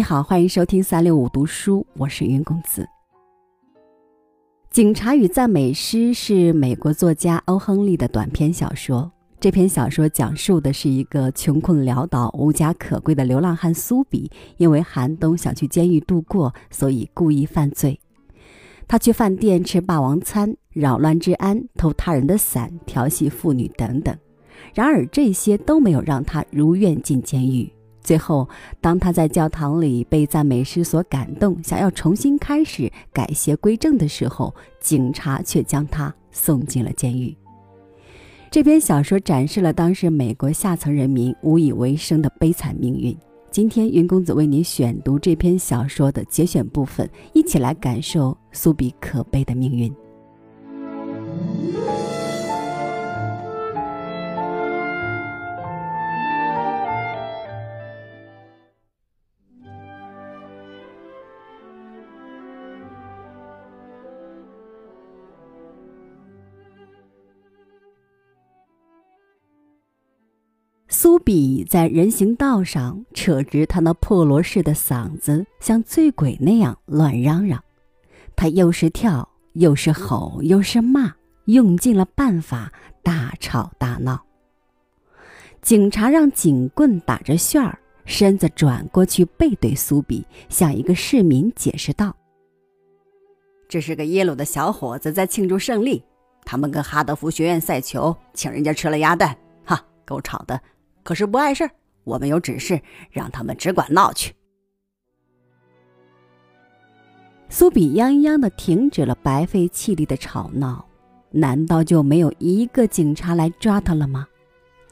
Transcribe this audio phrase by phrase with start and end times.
[0.00, 2.80] 你好，欢迎收听三六五读书，我是云公子。
[4.70, 9.12] 《警察与赞美诗》是美国作家欧·亨利的短篇小说。
[9.38, 18.00] 这篇小说讲述的是一个穷困潦倒、无家可归的流浪汉苏比，因为寒冬想去监狱度过，所以故意犯罪。
[18.88, 24.16] 他去饭店吃霸王餐，扰乱治安，偷他人的伞，调戏妇女等等。
[24.72, 27.70] 然而这些都没有让他如愿进监狱。
[28.10, 28.48] 最后，
[28.80, 37.32] 当他在教堂里被赞美诗所感动，想要重新开始改邪归正的时候，警察却将他送进了监狱。
[38.50, 43.16] 这篇小说展示了当时美国下层人民无以为生的悲惨命运。
[43.48, 49.94] 今天，云公子为您选读这篇小说的节选部分，一起来感受苏比可悲的命运。
[71.02, 77.58] 苏比在人行道上扯直他那破锣似的嗓子，像醉鬼那样乱嚷嚷。
[78.36, 81.10] 他又是跳，又是吼，又是骂，
[81.46, 82.70] 用尽了办法，
[83.02, 84.22] 大吵大闹。
[85.62, 92.14] 警察让警棍打着旋儿，身子转过去背对苏比，向一个市民解释道
[93.70, 96.04] ：“这是个耶鲁的小伙子在庆祝胜利，
[96.44, 100.60] 他们跟哈德福学院赛球，请人家吃了鸭蛋，哈，够吵的。”
[101.10, 101.70] 可是不碍事儿，
[102.04, 102.80] 我们有指示，
[103.10, 104.32] 让他们只管闹去。
[107.48, 110.86] 苏比泱泱的停止了白费气力的吵闹，
[111.32, 114.24] 难道就没有一个警察来抓他了吗？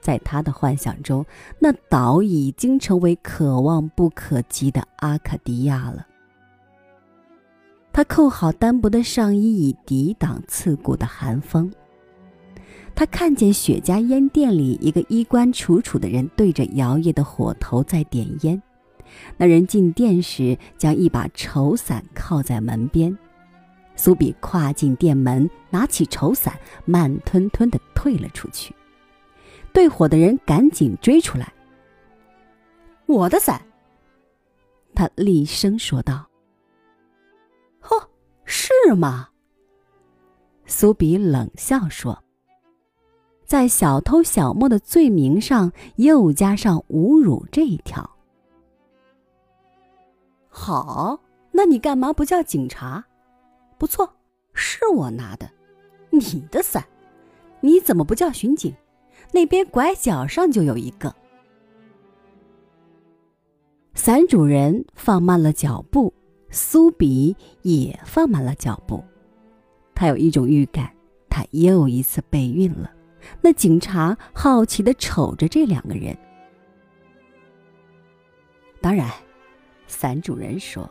[0.00, 1.24] 在他的幻想中，
[1.60, 6.04] 那岛已经成为可望不可及的阿卡迪亚了。
[7.92, 11.72] 他扣好单薄的上衣，以抵挡刺骨的寒风。
[12.98, 18.60] 他看见雪茄烟店里一个衣冠楚楚的人对着摇曳的火头在点烟。
[19.36, 23.16] 那人进店时将一把绸伞靠在门边。
[23.94, 28.74] 苏比跨进店门，拿起绸伞，慢吞吞地退了出去。
[29.72, 31.52] 对火的人赶紧追出来。
[33.06, 33.62] 我的伞！
[34.92, 36.26] 他厉声说道。
[37.80, 38.08] “嚯，
[38.44, 39.28] 是吗？”
[40.66, 42.20] 苏比冷笑说。
[43.48, 48.08] 在小偷小摸的罪名上，又加上侮辱这一条。
[50.50, 51.18] 好，
[51.50, 53.02] 那你干嘛不叫警察？
[53.78, 54.06] 不错，
[54.52, 55.50] 是我拿的，
[56.10, 56.84] 你的伞，
[57.62, 58.70] 你怎么不叫巡警？
[59.32, 61.14] 那边拐角上就有一个。
[63.94, 66.12] 伞主人放慢了脚步，
[66.50, 69.02] 苏比也放慢了脚步。
[69.94, 70.92] 他有一种预感，
[71.30, 72.90] 他又一次备孕了。
[73.40, 76.16] 那警察好奇的瞅着这两个人。
[78.80, 79.10] 当然，
[79.86, 80.88] 伞主人说：“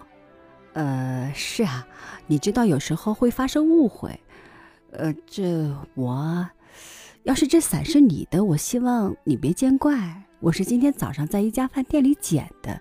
[0.74, 1.88] 呃，是啊，
[2.28, 4.20] 你知道有时候会发生误会。
[4.92, 6.50] 呃，这我，
[7.24, 10.24] 要是这伞是你的，我希望你别见怪。
[10.40, 12.80] 我是今天早上在一家饭店里捡的。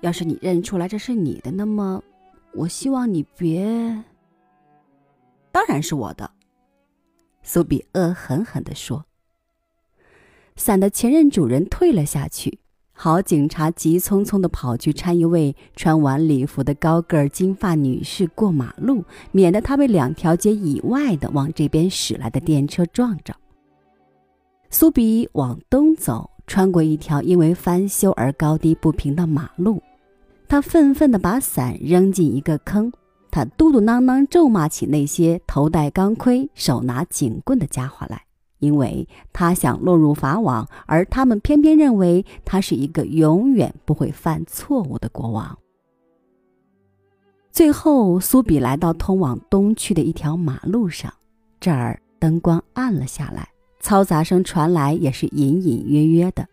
[0.00, 2.02] 要是你认出来这是你的，那么
[2.54, 4.02] 我希望你别……
[5.52, 6.30] 当然是我的。”
[7.42, 9.06] 苏比恶狠狠地说
[10.56, 12.58] ：“伞的前任主人退了下去。
[12.92, 23.34] 好警察急匆匆地跑去搀一位穿晚礼服的高个儿金发女士过马路，免得她被两条街以外的往这边驶来的电车撞着。”
[24.68, 29.82] 苏比往东走，穿过一条因为翻修而高低不平的马路，
[30.46, 32.92] 他愤愤地把伞扔进一个坑。
[33.30, 38.22] 他嘟嘟囔囔咒骂起那些头戴钢盔、手拿警棍的家伙来，
[38.58, 45.56] 因为他想落入法网，而他们偏偏认为他是一个永远不会犯错误的国王。
[47.52, 51.12] 最后，苏比来到通往东区的一条马路上，
[51.58, 53.48] 这儿灯光暗了下来，
[53.82, 56.46] 嘈杂声传来也是隐隐约约的。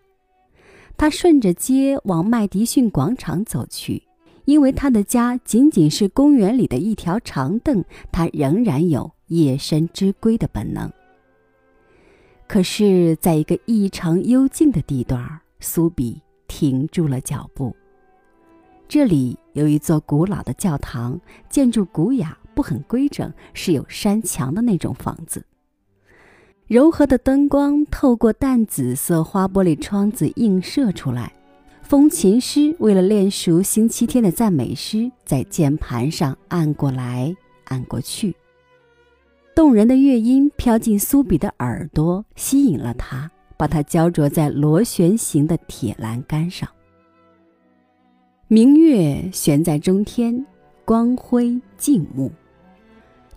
[0.98, 4.07] 他顺着街往麦迪逊广场走去。
[4.48, 7.84] 因为他的家仅仅是公园里的一条长凳，
[8.14, 10.90] 他仍然有夜深之归的本能。
[12.48, 15.22] 可是，在一个异常幽静的地段，
[15.60, 17.76] 苏比停住了脚步。
[18.88, 25.46] 这里有一座古老的教堂，建筑古雅，不很规整，是有山墙的那种房子。
[26.68, 31.34] 柔和的灯光透过淡紫色花玻璃窗子映射出来。
[31.88, 38.36] 风琴师为了练熟星期天的赞美诗，在键盘上按过来按过去。
[39.56, 46.68] 动人的乐音飘进苏比的耳朵，吸引了他，把他焦灼在螺旋形的铁栏杆上。
[48.50, 50.46] 明月悬在中天，
[50.84, 52.30] 光辉静穆。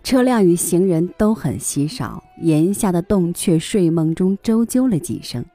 [0.03, 5.45] 车辆与行人都很稀少，檐下的洞雀睡梦中周啾了几声。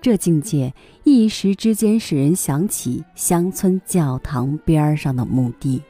[0.00, 0.72] 这境界
[1.04, 5.82] 一时之间使人想起乡村教堂边上的墓地。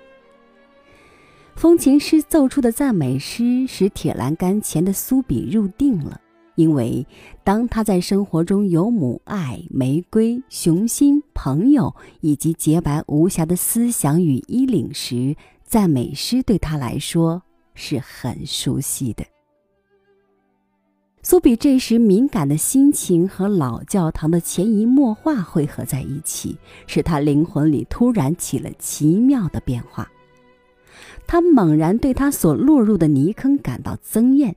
[1.55, 6.20] 风琴师奏出的赞美诗使铁栏杆前的苏比入定了，
[6.55, 7.05] 因为
[7.43, 15.34] 当他在生活中有母爱、玫瑰、雄心、朋友以及洁白无瑕的思想与衣领时，
[15.64, 17.43] 赞美诗对他来说
[17.75, 19.25] 是很熟悉的。
[21.23, 26.56] 苏比这时敏感的心情和老教堂的潜移默化汇合在一起，
[26.87, 30.11] 使他灵魂里突然起了奇妙的变化。
[31.26, 34.56] 他猛然对他所落入的泥坑感到憎厌，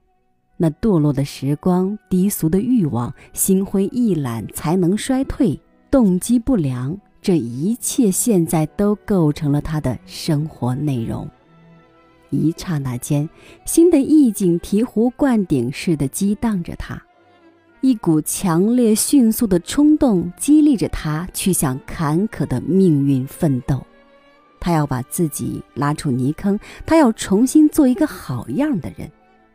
[0.56, 5.60] 那堕落的时光、低俗的欲望、心灰意懒、才能衰退、
[5.90, 11.30] 动机不良，这一切现在都构成了他的生活内容。
[12.32, 13.30] 一刹那间，
[13.66, 17.02] 新的意境醍醐灌顶似的激荡着他，
[17.82, 23.82] 一股强烈迅速的冲动激励着他去向坎坷的命运奋斗。
[24.60, 29.10] 他要把自己拉出泥坑，他要重新做一个好样的人，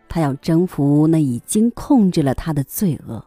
[0.08, 3.24] 他要征服那已经控制了他的罪恶。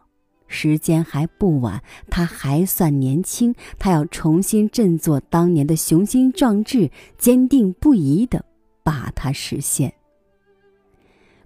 [0.52, 1.80] 时间还不晚，
[2.10, 8.44] 他还算年轻，他要重新振作当年的雄心壮志，坚定不移地
[8.90, 9.92] 把它实现。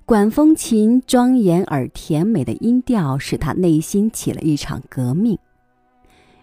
[0.07, 5.39] 管风琴庄严而甜美的音调，使他内心起了一场革命。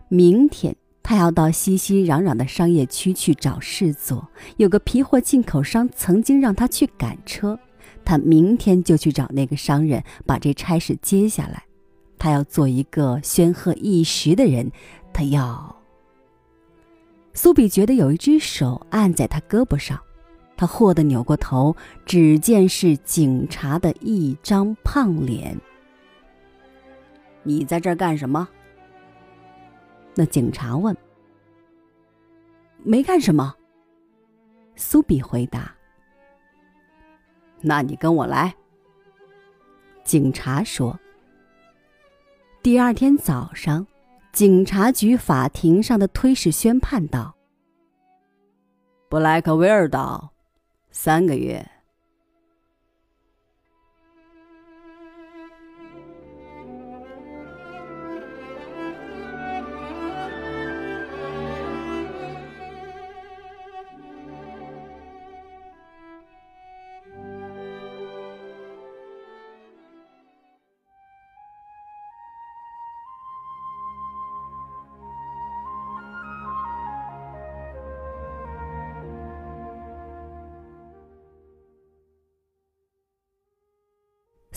[0.10, 0.76] 明天。
[1.04, 4.26] 他要到熙熙攘攘的商业区去找事做。
[4.58, 7.60] 有个皮货进口商曾经让他去赶车，
[8.06, 11.64] 他明天就去找那个商人，把这差事接下来。
[12.20, 14.72] 他要做一个煊赫一时的人。
[15.12, 15.76] 他要。
[17.34, 20.00] 苏比觉得有一只手按在他胳膊上，
[20.62, 21.76] 他霍地扭过头，
[22.06, 25.60] 只见是警察的一张胖脸。
[27.42, 28.48] 你在这儿干什么？
[30.14, 30.96] 那警察问
[32.86, 33.56] ：“没干什么。”
[34.78, 35.74] 苏比回答
[37.62, 38.54] ：“那你跟我来。”
[40.06, 40.96] 警察说。
[42.62, 43.88] 第二天早上，
[44.32, 47.36] 警察局法庭上的推事宣判道
[49.10, 50.31] ：“布莱克威尔岛，
[50.92, 51.66] 三个月。”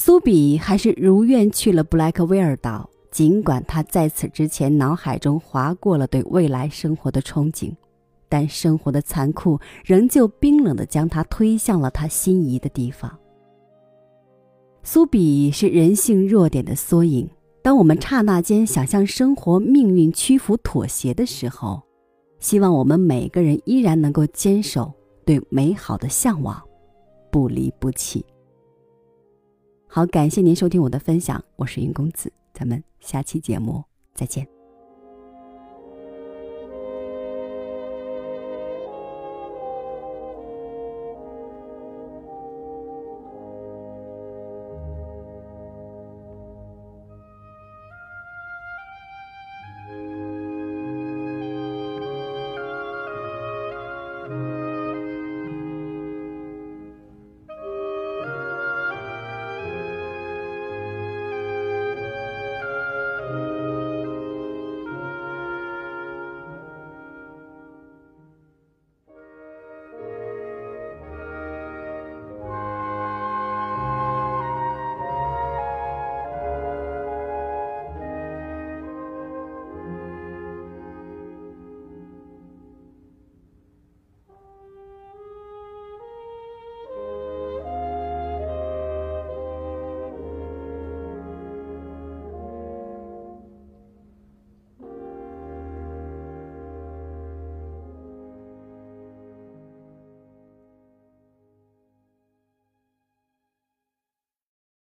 [0.07, 7.75] 苏比还是如愿去了布莱克威尔岛，尽管他在此之前脑海中划过了对未来生活的憧憬，
[8.29, 13.19] 但生活的残酷仍旧冰冷地将他推向了他心仪的地方。
[14.83, 17.27] 苏比是人性弱点的缩影。
[17.63, 21.83] 当我们刹那间想向生活命运屈服妥协的时候，
[22.41, 24.93] 希望我们每个人依然能够坚守
[25.25, 26.63] 对美好的向往，
[27.33, 28.23] 不离不弃。
[29.95, 34.54] 好，感谢您收听我的分享，我是云公子，咱们下期节目再见。